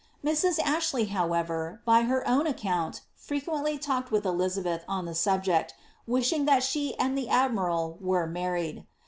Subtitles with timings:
[0.25, 0.57] ^ Mrs.
[0.57, 5.75] Ashley, however, by her own account, frequently talked with Elizabeth on the subject,
[6.07, 8.87] wishing that she and the admiral were married.